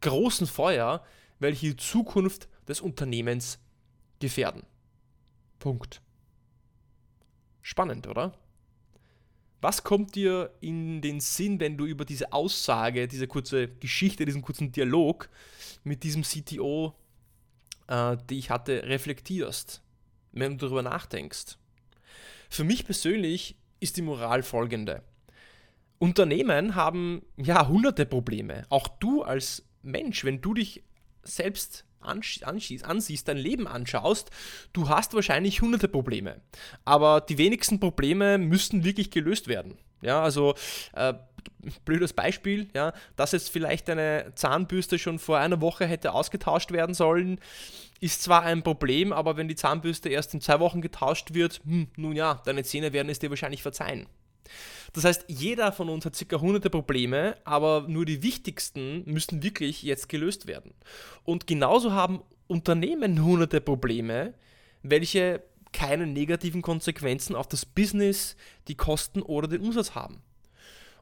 großen 0.00 0.46
Feuer, 0.46 1.04
welche 1.38 1.68
die 1.68 1.76
Zukunft 1.76 2.48
des 2.68 2.80
Unternehmens 2.80 3.58
gefährden. 4.18 4.64
Punkt. 5.58 6.02
Spannend, 7.62 8.06
oder? 8.06 8.32
Was 9.60 9.82
kommt 9.82 10.14
dir 10.14 10.50
in 10.60 11.00
den 11.00 11.20
Sinn, 11.20 11.60
wenn 11.60 11.76
du 11.76 11.86
über 11.86 12.04
diese 12.04 12.32
Aussage, 12.32 13.08
diese 13.08 13.26
kurze 13.26 13.68
Geschichte, 13.68 14.24
diesen 14.24 14.42
kurzen 14.42 14.70
Dialog 14.70 15.28
mit 15.82 16.02
diesem 16.02 16.22
CTO, 16.22 16.94
äh, 17.88 18.16
die 18.28 18.38
ich 18.38 18.50
hatte, 18.50 18.84
reflektierst, 18.84 19.82
wenn 20.32 20.52
du 20.52 20.66
darüber 20.66 20.82
nachdenkst? 20.82 21.56
Für 22.50 22.64
mich 22.64 22.84
persönlich 22.84 23.56
ist 23.80 23.96
die 23.96 24.02
Moral 24.02 24.42
folgende. 24.42 25.02
Unternehmen 25.98 26.74
haben 26.74 27.22
ja 27.36 27.66
hunderte 27.66 28.04
Probleme. 28.04 28.66
Auch 28.68 28.88
du 28.88 29.22
als 29.22 29.64
Mensch, 29.82 30.24
wenn 30.24 30.42
du 30.42 30.52
dich 30.52 30.84
selbst 31.22 31.85
ansiehst, 32.00 33.28
dein 33.28 33.36
Leben 33.36 33.66
anschaust, 33.66 34.30
du 34.72 34.88
hast 34.88 35.14
wahrscheinlich 35.14 35.60
hunderte 35.60 35.88
Probleme. 35.88 36.40
Aber 36.84 37.20
die 37.20 37.38
wenigsten 37.38 37.80
Probleme 37.80 38.38
müssen 38.38 38.84
wirklich 38.84 39.10
gelöst 39.10 39.48
werden. 39.48 39.78
Ja, 40.02 40.22
also 40.22 40.54
äh, 40.94 41.14
blödes 41.84 42.12
Beispiel, 42.12 42.68
ja, 42.74 42.92
dass 43.16 43.32
jetzt 43.32 43.50
vielleicht 43.50 43.88
eine 43.88 44.32
Zahnbürste 44.34 44.98
schon 44.98 45.18
vor 45.18 45.38
einer 45.38 45.60
Woche 45.60 45.86
hätte 45.86 46.12
ausgetauscht 46.12 46.70
werden 46.72 46.94
sollen, 46.94 47.40
ist 48.00 48.22
zwar 48.22 48.42
ein 48.42 48.62
Problem, 48.62 49.12
aber 49.12 49.36
wenn 49.36 49.48
die 49.48 49.56
Zahnbürste 49.56 50.08
erst 50.08 50.34
in 50.34 50.40
zwei 50.40 50.60
Wochen 50.60 50.82
getauscht 50.82 51.32
wird, 51.34 51.60
hm, 51.64 51.88
nun 51.96 52.14
ja, 52.14 52.42
deine 52.44 52.62
Zähne 52.62 52.92
werden 52.92 53.08
es 53.08 53.18
dir 53.18 53.30
wahrscheinlich 53.30 53.62
verzeihen. 53.62 54.06
Das 54.92 55.04
heißt, 55.04 55.24
jeder 55.28 55.72
von 55.72 55.88
uns 55.88 56.04
hat 56.04 56.16
circa 56.16 56.40
hunderte 56.40 56.70
Probleme, 56.70 57.36
aber 57.44 57.86
nur 57.88 58.04
die 58.04 58.22
wichtigsten 58.22 59.02
müssen 59.04 59.42
wirklich 59.42 59.82
jetzt 59.82 60.08
gelöst 60.08 60.46
werden. 60.46 60.72
Und 61.24 61.46
genauso 61.46 61.92
haben 61.92 62.22
Unternehmen 62.46 63.22
hunderte 63.22 63.60
Probleme, 63.60 64.34
welche 64.82 65.42
keine 65.72 66.06
negativen 66.06 66.62
Konsequenzen 66.62 67.36
auf 67.36 67.48
das 67.48 67.66
Business, 67.66 68.36
die 68.68 68.76
Kosten 68.76 69.20
oder 69.20 69.48
den 69.48 69.60
Umsatz 69.60 69.94
haben. 69.94 70.22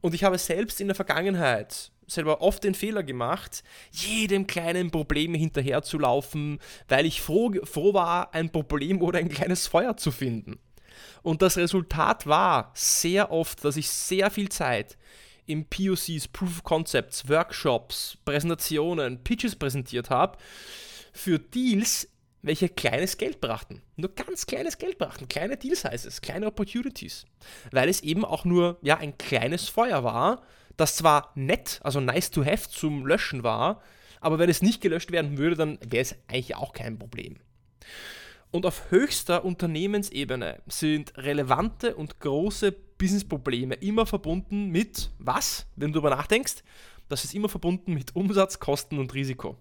Und 0.00 0.14
ich 0.14 0.24
habe 0.24 0.36
selbst 0.38 0.80
in 0.80 0.88
der 0.88 0.96
Vergangenheit 0.96 1.92
selber 2.06 2.42
oft 2.42 2.64
den 2.64 2.74
Fehler 2.74 3.02
gemacht, 3.02 3.62
jedem 3.90 4.46
kleinen 4.46 4.90
Problem 4.90 5.34
hinterherzulaufen, 5.34 6.58
weil 6.88 7.06
ich 7.06 7.22
froh, 7.22 7.52
froh 7.64 7.94
war, 7.94 8.34
ein 8.34 8.50
Problem 8.50 9.00
oder 9.00 9.18
ein 9.18 9.28
kleines 9.28 9.66
Feuer 9.66 9.96
zu 9.96 10.10
finden. 10.10 10.58
Und 11.22 11.42
das 11.42 11.56
Resultat 11.56 12.26
war 12.26 12.70
sehr 12.74 13.30
oft, 13.30 13.64
dass 13.64 13.76
ich 13.76 13.88
sehr 13.88 14.30
viel 14.30 14.48
Zeit 14.48 14.96
in 15.46 15.66
POCs, 15.66 16.28
Proof 16.28 16.58
of 16.58 16.64
Concepts, 16.64 17.28
Workshops, 17.28 18.18
Präsentationen, 18.24 19.22
Pitches 19.22 19.56
präsentiert 19.56 20.10
habe 20.10 20.38
für 21.12 21.38
Deals, 21.38 22.08
welche 22.42 22.68
kleines 22.68 23.16
Geld 23.16 23.40
brachten. 23.40 23.82
Nur 23.96 24.14
ganz 24.14 24.46
kleines 24.46 24.78
Geld 24.78 24.98
brachten. 24.98 25.28
Kleine 25.28 25.56
Deal 25.56 25.76
Sizes, 25.76 26.20
kleine 26.20 26.46
Opportunities. 26.46 27.24
Weil 27.70 27.88
es 27.88 28.02
eben 28.02 28.24
auch 28.24 28.44
nur 28.44 28.78
ja, 28.82 28.98
ein 28.98 29.16
kleines 29.16 29.68
Feuer 29.68 30.04
war, 30.04 30.42
das 30.76 30.96
zwar 30.96 31.32
nett, 31.34 31.80
also 31.82 32.00
nice 32.00 32.30
to 32.30 32.44
have 32.44 32.68
zum 32.68 33.06
Löschen 33.06 33.42
war, 33.42 33.80
aber 34.20 34.38
wenn 34.38 34.50
es 34.50 34.62
nicht 34.62 34.80
gelöscht 34.80 35.12
werden 35.12 35.38
würde, 35.38 35.56
dann 35.56 35.78
wäre 35.86 36.02
es 36.02 36.16
eigentlich 36.28 36.56
auch 36.56 36.72
kein 36.72 36.98
Problem. 36.98 37.36
Und 38.54 38.66
auf 38.66 38.92
höchster 38.92 39.44
Unternehmensebene 39.44 40.62
sind 40.68 41.18
relevante 41.18 41.96
und 41.96 42.20
große 42.20 42.70
Businessprobleme 42.70 43.74
immer 43.74 44.06
verbunden 44.06 44.68
mit 44.68 45.10
was, 45.18 45.66
wenn 45.74 45.88
du 45.92 45.98
darüber 45.98 46.14
nachdenkst? 46.14 46.62
Das 47.08 47.24
ist 47.24 47.34
immer 47.34 47.48
verbunden 47.48 47.94
mit 47.94 48.14
Umsatz, 48.14 48.60
Kosten 48.60 49.00
und 49.00 49.12
Risiko. 49.12 49.56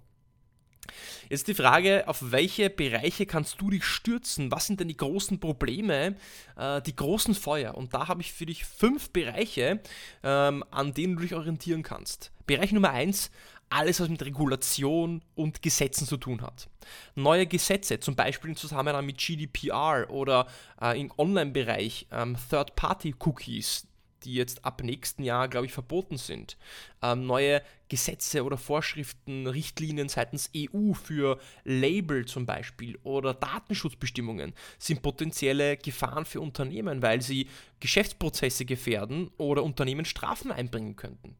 Jetzt 1.27 1.47
die 1.47 1.55
Frage, 1.55 2.07
auf 2.07 2.31
welche 2.31 2.69
Bereiche 2.69 3.25
kannst 3.25 3.59
du 3.59 3.71
dich 3.71 3.83
stürzen? 3.83 4.51
Was 4.51 4.67
sind 4.67 4.79
denn 4.79 4.89
die 4.89 4.97
großen 4.97 5.39
Probleme, 5.39 6.15
äh, 6.55 6.79
die 6.83 6.95
großen 6.95 7.33
Feuer? 7.33 7.73
Und 7.73 7.95
da 7.95 8.07
habe 8.07 8.21
ich 8.21 8.31
für 8.31 8.45
dich 8.45 8.63
fünf 8.63 9.09
Bereiche, 9.09 9.81
ähm, 10.21 10.63
an 10.69 10.93
denen 10.93 11.15
du 11.15 11.23
dich 11.23 11.33
orientieren 11.33 11.81
kannst. 11.81 12.31
Bereich 12.45 12.71
Nummer 12.71 12.91
eins, 12.91 13.31
alles, 13.73 13.99
was 13.99 14.09
mit 14.09 14.23
Regulation 14.23 15.21
und 15.35 15.61
Gesetzen 15.61 16.05
zu 16.05 16.17
tun 16.17 16.41
hat. 16.41 16.69
Neue 17.15 17.47
Gesetze, 17.47 17.99
zum 17.99 18.15
Beispiel 18.15 18.51
im 18.51 18.55
Zusammenhang 18.55 19.05
mit 19.05 19.17
GDPR 19.17 20.09
oder 20.09 20.47
äh, 20.81 20.99
im 20.99 21.11
Online-Bereich 21.17 22.07
ähm, 22.11 22.37
Third-Party-Cookies, 22.49 23.87
die 24.23 24.35
jetzt 24.35 24.63
ab 24.63 24.83
nächsten 24.83 25.23
Jahr, 25.23 25.47
glaube 25.47 25.65
ich, 25.65 25.73
verboten 25.73 26.17
sind. 26.17 26.57
Ähm, 27.01 27.25
neue 27.25 27.61
Gesetze 27.89 28.43
oder 28.43 28.57
Vorschriften, 28.57 29.47
Richtlinien 29.47 30.07
seitens 30.07 30.51
EU 30.55 30.93
für 30.93 31.39
Label 31.63 32.25
zum 32.25 32.45
Beispiel 32.45 32.97
oder 33.03 33.33
Datenschutzbestimmungen 33.33 34.53
sind 34.77 35.01
potenzielle 35.01 35.77
Gefahren 35.77 36.25
für 36.25 36.41
Unternehmen, 36.41 37.01
weil 37.01 37.21
sie 37.21 37.47
Geschäftsprozesse 37.79 38.65
gefährden 38.65 39.31
oder 39.37 39.63
Unternehmen 39.63 40.05
Strafen 40.05 40.51
einbringen 40.51 40.95
könnten. 40.95 41.35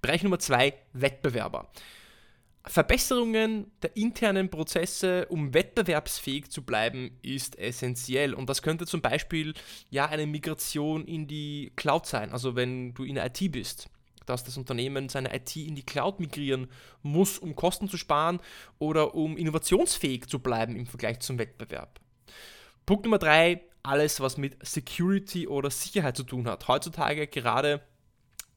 Bereich 0.00 0.22
Nummer 0.22 0.38
zwei, 0.38 0.74
Wettbewerber. 0.92 1.70
Verbesserungen 2.68 3.70
der 3.82 3.96
internen 3.96 4.50
Prozesse, 4.50 5.26
um 5.28 5.54
wettbewerbsfähig 5.54 6.50
zu 6.50 6.62
bleiben, 6.62 7.16
ist 7.22 7.58
essentiell. 7.58 8.34
Und 8.34 8.50
das 8.50 8.60
könnte 8.60 8.86
zum 8.86 9.00
Beispiel 9.00 9.54
ja 9.88 10.06
eine 10.06 10.26
Migration 10.26 11.04
in 11.04 11.28
die 11.28 11.72
Cloud 11.76 12.06
sein. 12.06 12.32
Also 12.32 12.56
wenn 12.56 12.92
du 12.94 13.04
in 13.04 13.14
der 13.14 13.26
IT 13.26 13.52
bist, 13.52 13.88
dass 14.26 14.42
das 14.42 14.56
Unternehmen 14.56 15.08
seine 15.08 15.34
IT 15.34 15.54
in 15.54 15.76
die 15.76 15.86
Cloud 15.86 16.18
migrieren 16.18 16.68
muss, 17.02 17.38
um 17.38 17.54
Kosten 17.54 17.88
zu 17.88 17.96
sparen 17.96 18.40
oder 18.80 19.14
um 19.14 19.36
innovationsfähig 19.36 20.26
zu 20.26 20.40
bleiben 20.40 20.74
im 20.74 20.86
Vergleich 20.86 21.20
zum 21.20 21.38
Wettbewerb. 21.38 22.00
Punkt 22.84 23.04
Nummer 23.04 23.18
drei, 23.18 23.62
alles, 23.84 24.20
was 24.20 24.36
mit 24.36 24.56
Security 24.66 25.46
oder 25.46 25.70
Sicherheit 25.70 26.16
zu 26.16 26.24
tun 26.24 26.48
hat. 26.48 26.66
Heutzutage 26.66 27.28
gerade 27.28 27.80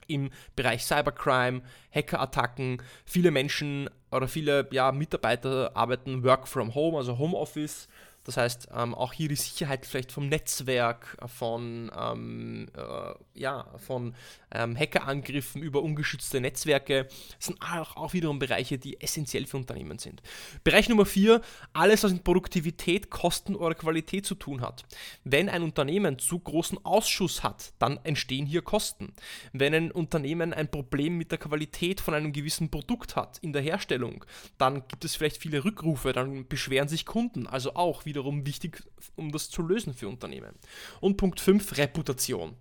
im 0.09 0.29
Bereich 0.55 0.83
Cybercrime, 0.83 1.61
Hackerattacken. 1.93 2.81
Viele 3.05 3.31
Menschen 3.31 3.89
oder 4.11 4.27
viele 4.27 4.67
ja, 4.71 4.91
Mitarbeiter 4.91 5.71
arbeiten 5.75 6.23
Work 6.23 6.47
from 6.47 6.75
Home, 6.75 6.97
also 6.97 7.17
Homeoffice 7.17 7.87
das 8.29 8.37
heißt, 8.37 8.67
ähm, 8.75 8.93
auch 8.93 9.11
hier 9.11 9.27
die 9.27 9.35
Sicherheit 9.35 9.87
vielleicht 9.87 10.11
vom 10.11 10.29
Netzwerk, 10.29 11.17
von, 11.25 11.91
ähm, 11.97 12.67
äh, 12.77 13.13
ja, 13.33 13.65
von 13.77 14.13
ähm, 14.51 14.77
Hackerangriffen 14.77 15.63
über 15.63 15.81
ungeschützte 15.81 16.39
Netzwerke 16.39 17.07
sind 17.39 17.59
auch, 17.59 17.95
auch 17.95 18.13
wiederum 18.13 18.37
Bereiche, 18.37 18.77
die 18.77 19.01
essentiell 19.01 19.47
für 19.47 19.57
Unternehmen 19.57 19.97
sind. 19.97 20.21
Bereich 20.63 20.89
Nummer 20.89 21.07
vier, 21.07 21.41
alles, 21.73 22.03
was 22.03 22.11
mit 22.11 22.23
Produktivität, 22.23 23.09
Kosten 23.09 23.55
oder 23.55 23.73
Qualität 23.73 24.27
zu 24.27 24.35
tun 24.35 24.61
hat. 24.61 24.85
Wenn 25.23 25.49
ein 25.49 25.63
Unternehmen 25.63 26.19
zu 26.19 26.37
großen 26.37 26.85
Ausschuss 26.85 27.41
hat, 27.41 27.73
dann 27.79 27.99
entstehen 28.03 28.45
hier 28.45 28.61
Kosten. 28.61 29.13
Wenn 29.53 29.73
ein 29.73 29.91
Unternehmen 29.91 30.53
ein 30.53 30.69
Problem 30.69 31.17
mit 31.17 31.31
der 31.31 31.39
Qualität 31.39 31.99
von 31.99 32.13
einem 32.13 32.31
gewissen 32.31 32.69
Produkt 32.69 33.15
hat 33.15 33.39
in 33.39 33.53
der 33.53 33.63
Herstellung, 33.63 34.23
dann 34.59 34.87
gibt 34.87 35.03
es 35.03 35.15
vielleicht 35.15 35.37
viele 35.37 35.65
Rückrufe, 35.65 36.13
dann 36.13 36.47
beschweren 36.47 36.87
sich 36.87 37.07
Kunden, 37.07 37.47
also 37.47 37.73
auch 37.73 38.05
wieder 38.05 38.18
wiederum 38.19 38.45
wichtig, 38.45 38.83
um 39.15 39.31
das 39.31 39.49
zu 39.49 39.61
lösen 39.61 39.93
für 39.93 40.09
Unternehmen. 40.09 40.55
Und 40.99 41.15
Punkt 41.15 41.39
5, 41.39 41.77
Reputation. 41.77 42.55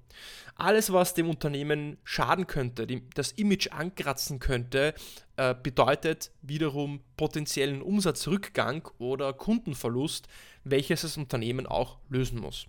Alles, 0.55 0.93
was 0.93 1.15
dem 1.15 1.29
Unternehmen 1.29 1.99
schaden 2.05 2.47
könnte, 2.47 2.87
das 3.15 3.33
Image 3.33 3.73
ankratzen 3.73 4.39
könnte, 4.39 4.95
äh, 5.37 5.55
bedeutet 5.61 6.31
wiederum 6.43 7.01
potenziellen 7.17 7.83
Umsatzrückgang 7.83 8.89
oder 8.99 9.33
Kundenverlust, 9.33 10.29
welches 10.65 11.03
das 11.03 11.17
Unternehmen 11.17 11.67
auch 11.67 11.99
lösen 12.09 12.41
muss. 12.41 12.67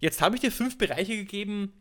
Jetzt 0.00 0.20
habe 0.20 0.36
ich 0.36 0.42
dir 0.42 0.52
fünf 0.52 0.76
Bereiche 0.76 1.16
gegeben, 1.16 1.72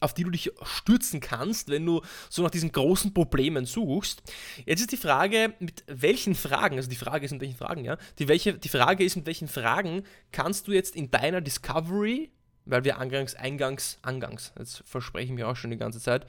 auf 0.00 0.14
die 0.14 0.24
du 0.24 0.30
dich 0.30 0.52
stürzen 0.62 1.20
kannst, 1.20 1.68
wenn 1.68 1.84
du 1.84 2.02
so 2.28 2.42
nach 2.42 2.50
diesen 2.50 2.72
großen 2.72 3.14
Problemen 3.14 3.66
suchst. 3.66 4.22
Jetzt 4.66 4.80
ist 4.80 4.92
die 4.92 4.96
Frage, 4.96 5.54
mit 5.58 5.84
welchen 5.86 6.34
Fragen, 6.34 6.76
also 6.76 6.88
die 6.88 6.96
Frage 6.96 7.24
ist 7.24 7.32
mit 7.32 7.40
welchen 7.40 7.56
Fragen, 7.56 7.84
ja, 7.84 7.96
die, 8.18 8.28
welche, 8.28 8.54
die 8.54 8.68
Frage 8.68 9.04
ist, 9.04 9.16
mit 9.16 9.26
welchen 9.26 9.48
Fragen 9.48 10.04
kannst 10.30 10.68
du 10.68 10.72
jetzt 10.72 10.96
in 10.96 11.10
deiner 11.10 11.40
Discovery, 11.40 12.30
weil 12.64 12.84
wir 12.84 12.98
eingangs, 12.98 13.34
eingangs, 13.34 13.98
angangs, 14.02 14.52
jetzt 14.58 14.82
verspreche 14.86 15.26
ich 15.26 15.32
mir 15.32 15.48
auch 15.48 15.56
schon 15.56 15.70
die 15.70 15.78
ganze 15.78 16.00
Zeit, 16.00 16.26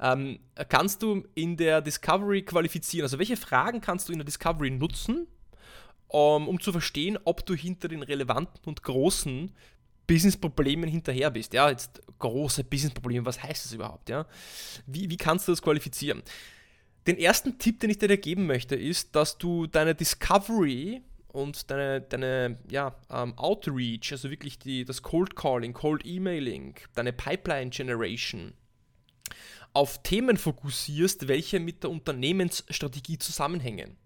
ähm, 0.00 0.38
kannst 0.68 1.02
du 1.02 1.24
in 1.34 1.56
der 1.56 1.82
Discovery 1.82 2.42
qualifizieren? 2.42 3.04
Also 3.04 3.18
welche 3.18 3.36
Fragen 3.36 3.80
kannst 3.80 4.08
du 4.08 4.12
in 4.12 4.18
der 4.18 4.24
Discovery 4.24 4.70
nutzen, 4.70 5.26
um, 6.08 6.48
um 6.48 6.60
zu 6.60 6.72
verstehen, 6.72 7.18
ob 7.24 7.44
du 7.44 7.54
hinter 7.54 7.88
den 7.88 8.02
relevanten 8.02 8.60
und 8.64 8.82
großen 8.82 9.52
Business-Problemen 10.06 10.88
hinterher 10.88 11.30
bist. 11.30 11.52
Ja, 11.52 11.70
jetzt 11.70 12.00
große 12.18 12.64
Business-Probleme, 12.64 13.26
was 13.26 13.42
heißt 13.42 13.64
das 13.64 13.72
überhaupt? 13.72 14.08
Ja? 14.08 14.26
Wie, 14.86 15.10
wie 15.10 15.16
kannst 15.16 15.48
du 15.48 15.52
das 15.52 15.62
qualifizieren? 15.62 16.22
Den 17.06 17.18
ersten 17.18 17.58
Tipp, 17.58 17.80
den 17.80 17.90
ich 17.90 17.98
dir 17.98 18.16
geben 18.16 18.46
möchte, 18.46 18.74
ist, 18.74 19.14
dass 19.14 19.38
du 19.38 19.66
deine 19.66 19.94
Discovery 19.94 21.02
und 21.28 21.70
deine, 21.70 22.00
deine 22.00 22.58
ja, 22.68 22.96
ähm, 23.10 23.36
Outreach, 23.36 24.10
also 24.10 24.30
wirklich 24.30 24.58
die, 24.58 24.84
das 24.84 25.02
Cold 25.02 25.36
Calling, 25.36 25.72
Cold 25.72 26.04
Emailing, 26.04 26.74
deine 26.94 27.12
Pipeline 27.12 27.70
Generation, 27.70 28.54
auf 29.72 30.02
Themen 30.02 30.36
fokussierst, 30.38 31.28
welche 31.28 31.60
mit 31.60 31.82
der 31.82 31.90
Unternehmensstrategie 31.90 33.18
zusammenhängen. 33.18 33.96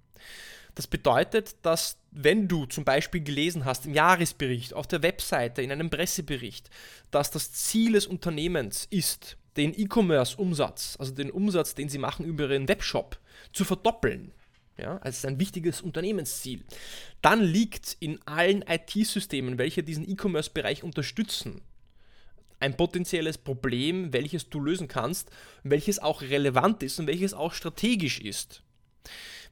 Das 0.74 0.86
bedeutet, 0.86 1.56
dass 1.62 1.98
wenn 2.10 2.48
du 2.48 2.66
zum 2.66 2.84
Beispiel 2.84 3.22
gelesen 3.22 3.64
hast 3.64 3.86
im 3.86 3.94
Jahresbericht, 3.94 4.74
auf 4.74 4.86
der 4.86 5.02
Webseite, 5.02 5.62
in 5.62 5.72
einem 5.72 5.90
Pressebericht, 5.90 6.70
dass 7.10 7.30
das 7.30 7.52
Ziel 7.52 7.92
des 7.92 8.06
Unternehmens 8.06 8.86
ist, 8.90 9.36
den 9.56 9.78
E-Commerce-Umsatz, 9.78 10.96
also 10.98 11.12
den 11.12 11.30
Umsatz, 11.30 11.74
den 11.74 11.88
sie 11.88 11.98
machen 11.98 12.24
über 12.24 12.48
ihren 12.50 12.68
Webshop, 12.68 13.18
zu 13.52 13.64
verdoppeln, 13.64 14.32
ja, 14.76 14.96
als 14.98 15.24
ein 15.24 15.38
wichtiges 15.38 15.82
Unternehmensziel, 15.82 16.64
dann 17.20 17.42
liegt 17.42 17.96
in 18.00 18.18
allen 18.26 18.62
IT-Systemen, 18.62 19.58
welche 19.58 19.82
diesen 19.82 20.08
E-Commerce-Bereich 20.08 20.82
unterstützen, 20.82 21.60
ein 22.60 22.76
potenzielles 22.76 23.38
Problem, 23.38 24.12
welches 24.12 24.50
du 24.50 24.60
lösen 24.60 24.86
kannst, 24.86 25.30
welches 25.62 25.98
auch 25.98 26.22
relevant 26.22 26.82
ist 26.82 26.98
und 27.00 27.06
welches 27.06 27.34
auch 27.34 27.54
strategisch 27.54 28.20
ist. 28.20 28.62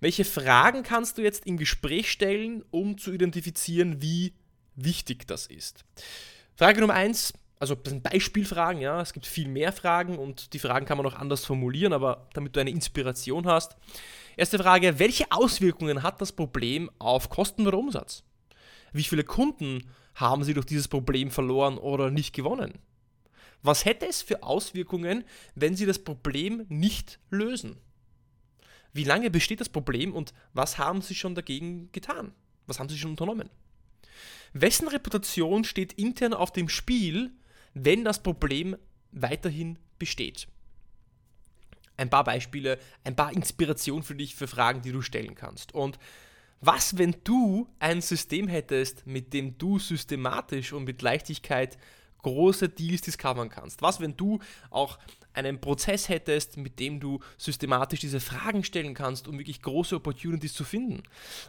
Welche 0.00 0.24
Fragen 0.24 0.82
kannst 0.82 1.18
du 1.18 1.22
jetzt 1.22 1.46
im 1.46 1.56
Gespräch 1.56 2.10
stellen, 2.10 2.64
um 2.70 2.98
zu 2.98 3.12
identifizieren, 3.12 4.00
wie 4.00 4.32
wichtig 4.76 5.26
das 5.26 5.46
ist? 5.46 5.84
Frage 6.54 6.80
Nummer 6.80 6.94
eins, 6.94 7.32
also 7.58 7.74
das 7.74 7.90
sind 7.90 8.04
Beispielfragen, 8.04 8.80
ja, 8.80 9.00
es 9.00 9.12
gibt 9.12 9.26
viel 9.26 9.48
mehr 9.48 9.72
Fragen 9.72 10.18
und 10.18 10.52
die 10.52 10.60
Fragen 10.60 10.86
kann 10.86 10.98
man 10.98 11.06
auch 11.06 11.14
anders 11.14 11.44
formulieren, 11.44 11.92
aber 11.92 12.28
damit 12.32 12.54
du 12.54 12.60
eine 12.60 12.70
Inspiration 12.70 13.46
hast. 13.46 13.76
Erste 14.36 14.58
Frage, 14.58 15.00
welche 15.00 15.32
Auswirkungen 15.32 16.04
hat 16.04 16.20
das 16.20 16.30
Problem 16.30 16.90
auf 17.00 17.28
Kosten 17.28 17.66
oder 17.66 17.78
Umsatz? 17.78 18.22
Wie 18.92 19.02
viele 19.02 19.24
Kunden 19.24 19.90
haben 20.14 20.44
sie 20.44 20.54
durch 20.54 20.66
dieses 20.66 20.86
Problem 20.86 21.32
verloren 21.32 21.78
oder 21.78 22.10
nicht 22.10 22.34
gewonnen? 22.34 22.74
Was 23.62 23.84
hätte 23.84 24.06
es 24.06 24.22
für 24.22 24.44
Auswirkungen, 24.44 25.24
wenn 25.56 25.74
sie 25.74 25.86
das 25.86 25.98
Problem 25.98 26.64
nicht 26.68 27.18
lösen? 27.30 27.76
Wie 28.98 29.04
lange 29.04 29.30
besteht 29.30 29.60
das 29.60 29.68
Problem 29.68 30.12
und 30.12 30.34
was 30.54 30.76
haben 30.76 31.02
Sie 31.02 31.14
schon 31.14 31.36
dagegen 31.36 31.88
getan? 31.92 32.32
Was 32.66 32.80
haben 32.80 32.88
Sie 32.88 32.98
schon 32.98 33.12
unternommen? 33.12 33.48
Wessen 34.52 34.88
Reputation 34.88 35.62
steht 35.62 35.92
intern 35.92 36.34
auf 36.34 36.50
dem 36.50 36.68
Spiel, 36.68 37.30
wenn 37.74 38.02
das 38.02 38.24
Problem 38.24 38.76
weiterhin 39.12 39.78
besteht? 40.00 40.48
Ein 41.96 42.10
paar 42.10 42.24
Beispiele, 42.24 42.80
ein 43.04 43.14
paar 43.14 43.32
Inspirationen 43.32 44.02
für 44.02 44.16
dich 44.16 44.34
für 44.34 44.48
Fragen, 44.48 44.82
die 44.82 44.90
du 44.90 45.00
stellen 45.00 45.36
kannst. 45.36 45.72
Und 45.76 46.00
was, 46.60 46.98
wenn 46.98 47.14
du 47.22 47.68
ein 47.78 48.00
System 48.00 48.48
hättest, 48.48 49.06
mit 49.06 49.32
dem 49.32 49.58
du 49.58 49.78
systematisch 49.78 50.72
und 50.72 50.82
mit 50.82 51.02
Leichtigkeit 51.02 51.78
große 52.28 52.68
Deals 52.68 53.02
discovern 53.02 53.49
kannst? 53.49 53.82
Was, 53.82 54.00
wenn 54.00 54.16
du 54.16 54.38
auch 54.70 54.99
einen 55.32 55.61
Prozess 55.61 56.08
hättest, 56.08 56.56
mit 56.56 56.78
dem 56.78 57.00
du 57.00 57.20
systematisch 57.37 58.00
diese 58.00 58.20
Fragen 58.20 58.64
stellen 58.64 58.94
kannst, 58.94 59.28
um 59.28 59.38
wirklich 59.38 59.62
große 59.62 59.97
Opportunities 59.97 60.54
zu 60.54 60.64
finden? 60.64 61.02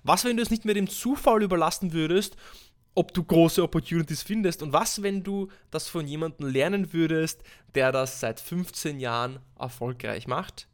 Was, 0.03 0.25
wenn 0.25 0.37
du 0.37 0.43
es 0.43 0.49
nicht 0.49 0.65
mehr 0.65 0.75
dem 0.75 0.89
Zufall 0.89 1.43
überlassen 1.43 1.93
würdest, 1.93 2.35
ob 2.95 3.13
du 3.13 3.23
große 3.23 3.63
Opportunities 3.63 4.23
findest 4.23 4.61
und 4.61 4.73
was, 4.73 5.01
wenn 5.03 5.23
du 5.23 5.49
das 5.71 5.87
von 5.87 6.07
jemandem 6.07 6.47
lernen 6.49 6.93
würdest, 6.93 7.43
der 7.75 7.91
das 7.91 8.19
seit 8.19 8.39
15 8.39 8.99
Jahren 8.99 9.39
erfolgreich 9.57 10.27
macht? 10.27 10.67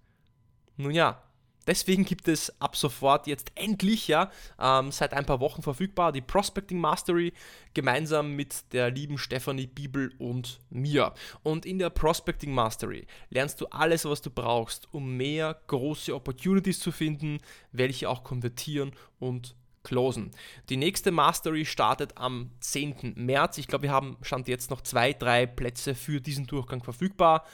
Nun 0.77 0.91
ja, 0.91 1.21
Deswegen 1.67 2.05
gibt 2.05 2.27
es 2.27 2.59
ab 2.61 2.75
sofort 2.75 3.27
jetzt 3.27 3.51
endlich, 3.55 4.07
ja, 4.07 4.31
ähm, 4.59 4.91
seit 4.91 5.13
ein 5.13 5.25
paar 5.25 5.39
Wochen 5.39 5.61
verfügbar, 5.61 6.11
die 6.11 6.21
Prospecting 6.21 6.79
Mastery 6.79 7.33
gemeinsam 7.73 8.35
mit 8.35 8.73
der 8.73 8.91
lieben 8.91 9.17
Stephanie 9.17 9.67
Bibel 9.67 10.13
und 10.19 10.59
mir. 10.69 11.13
Und 11.43 11.65
in 11.65 11.79
der 11.79 11.89
Prospecting 11.89 12.53
Mastery 12.53 13.07
lernst 13.29 13.61
du 13.61 13.65
alles, 13.67 14.05
was 14.05 14.21
du 14.21 14.29
brauchst, 14.29 14.87
um 14.93 15.17
mehr 15.17 15.59
große 15.67 16.13
Opportunities 16.13 16.79
zu 16.79 16.91
finden, 16.91 17.39
welche 17.71 18.09
auch 18.09 18.23
konvertieren 18.23 18.91
und 19.19 19.55
closen. 19.85 20.31
Die 20.69 20.75
nächste 20.75 21.11
Mastery 21.11 21.63
startet 21.63 22.17
am 22.17 22.51
10. 22.59 23.13
März. 23.15 23.57
Ich 23.57 23.67
glaube, 23.67 23.83
wir 23.83 23.91
haben 23.91 24.17
stand 24.21 24.49
jetzt 24.49 24.69
noch 24.69 24.81
zwei, 24.81 25.13
drei 25.13 25.45
Plätze 25.45 25.95
für 25.95 26.19
diesen 26.19 26.47
Durchgang 26.47 26.83
verfügbar. 26.83 27.45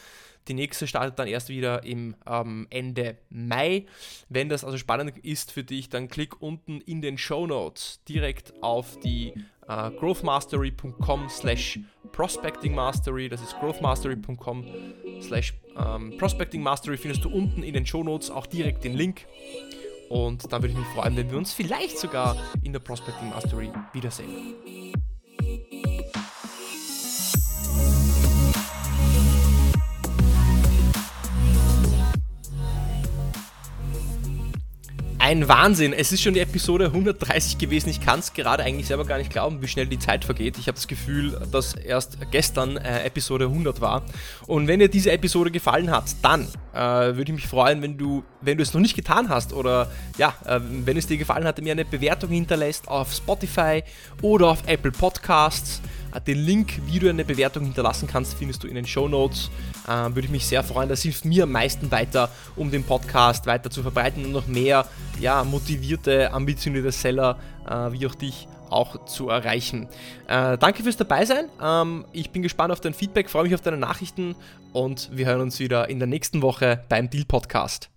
Die 0.48 0.56
nächste 0.56 0.88
startet 0.88 1.20
dann 1.20 1.28
erst 1.28 1.50
wieder 1.50 1.84
im 1.84 2.16
ähm, 2.26 2.66
Ende 2.72 3.20
Mai. 3.30 3.86
Wenn 4.28 4.50
das 4.50 4.64
also 4.64 4.78
spannend 4.78 5.20
ist 5.20 5.52
für 5.52 5.64
dich, 5.64 5.90
dann 5.90 6.08
klick 6.08 6.42
unten 6.42 6.82
in 6.82 7.04
den 7.04 7.20
Show 7.20 7.46
Notes 7.46 8.04
direkt 8.06 8.54
auf 8.64 9.00
die 9.02 9.34
äh, 9.68 9.92
growthmastery.com 9.92 11.30
slash 11.30 11.80
prospectingmastery, 12.12 13.30
das 13.30 13.42
ist 13.42 13.56
growthmastery.com 13.60 14.66
slash 15.22 15.54
ähm, 15.78 16.18
prospectingmastery, 16.18 16.98
findest 16.98 17.24
du 17.24 17.30
unten 17.30 17.64
in 17.64 17.74
den 17.74 17.86
Shownotes 17.86 18.32
auch 18.32 18.48
direkt 18.48 18.84
den 18.84 18.94
Link. 18.94 19.28
Und 20.12 20.52
dann 20.52 20.62
würde 20.62 20.74
ich 20.74 20.78
mich 20.78 20.88
freuen, 20.88 21.16
wenn 21.16 21.32
wir 21.32 21.38
uns 21.38 21.54
vielleicht 21.54 21.98
sogar 21.98 22.36
in 22.64 22.74
der 22.74 22.82
Prospecting 22.82 23.30
Mastery 23.30 23.72
wiedersehen. 23.94 24.56
Ein 35.32 35.48
Wahnsinn. 35.48 35.94
Es 35.94 36.12
ist 36.12 36.22
schon 36.22 36.34
die 36.34 36.42
Episode 36.42 36.88
130 36.88 37.58
gewesen. 37.58 37.88
Ich 37.88 38.02
kann 38.02 38.20
es 38.20 38.34
gerade 38.34 38.64
eigentlich 38.64 38.88
selber 38.88 39.06
gar 39.06 39.18
nicht 39.18 39.32
glauben, 39.32 39.62
wie 39.62 39.68
schnell 39.70 39.88
die 39.88 39.98
Zeit 39.98 40.26
vergeht. 40.26 40.58
Ich 40.58 40.68
habe 40.68 40.76
das 40.76 40.90
Gefühl, 40.90 41.40
dass 41.54 41.74
erst 41.74 42.18
gestern 42.32 42.76
äh, 42.76 43.06
Episode 43.06 43.46
100 43.46 43.80
war. 43.80 44.04
Und 44.46 44.68
wenn 44.68 44.82
dir 44.82 44.90
diese 44.90 45.10
Episode 45.10 45.50
gefallen 45.50 45.90
hat, 45.90 46.04
dann 46.22 46.50
äh, 46.74 47.16
würde 47.16 47.32
ich 47.32 47.32
mich 47.32 47.48
freuen, 47.48 47.82
wenn 47.82 47.98
du, 47.98 48.26
wenn 48.42 48.58
du 48.58 48.64
es 48.64 48.74
noch 48.74 48.82
nicht 48.82 48.94
getan 48.94 49.30
hast 49.30 49.54
oder 49.54 49.90
ja, 50.18 50.34
äh, 50.46 50.60
wenn 50.84 50.98
es 50.98 51.08
dir 51.08 51.16
gefallen 51.16 51.46
hat, 51.46 51.62
mir 51.62 51.72
eine 51.72 51.86
Bewertung 51.86 52.32
hinterlässt 52.32 52.90
auf 52.90 53.14
Spotify 53.14 53.84
oder 54.22 54.48
auf 54.48 54.64
Apple 54.68 54.92
Podcasts. 54.92 55.80
Den 56.20 56.40
Link, 56.40 56.82
wie 56.86 57.00
du 57.00 57.10
eine 57.10 57.24
Bewertung 57.26 57.64
hinterlassen 57.64 58.08
kannst, 58.08 58.36
findest 58.36 58.64
du 58.64 58.68
in 58.68 58.76
den 58.76 58.86
Show 58.86 59.08
Notes. 59.08 59.50
Ähm, 59.90 60.16
würde 60.16 60.26
ich 60.26 60.32
mich 60.32 60.46
sehr 60.46 60.64
freuen. 60.64 60.90
Das 60.90 61.02
hilft 61.02 61.26
mir 61.26 61.44
am 61.44 61.52
meisten 61.52 61.92
weiter, 61.92 62.30
um 62.56 62.72
den 62.72 62.84
Podcast 62.84 63.46
weiter 63.46 63.70
zu 63.70 63.82
verbreiten 63.82 64.26
und 64.26 64.32
noch 64.32 64.48
mehr 64.48 64.86
ja, 65.20 65.44
motivierte, 65.44 66.32
ambitionierte 66.34 66.92
Seller 66.92 67.38
äh, 67.70 67.92
wie 67.92 68.06
auch 68.08 68.16
dich 68.16 68.48
auch 68.70 69.06
zu 69.06 69.30
erreichen. 69.30 69.88
Äh, 70.28 70.58
danke 70.58 70.84
fürs 70.84 70.98
Dabeisein. 70.98 71.46
Ähm, 71.62 72.06
ich 72.14 72.32
bin 72.32 72.42
gespannt 72.42 72.72
auf 72.72 72.80
dein 72.80 72.94
Feedback, 72.94 73.30
freue 73.30 73.44
mich 73.44 73.54
auf 73.54 73.62
deine 73.62 73.78
Nachrichten 73.78 74.36
und 74.74 75.10
wir 75.12 75.26
hören 75.26 75.42
uns 75.42 75.60
wieder 75.60 75.90
in 75.90 76.00
der 76.00 76.08
nächsten 76.08 76.42
Woche 76.42 76.84
beim 76.90 77.10
Deal 77.10 77.26
Podcast. 77.26 77.90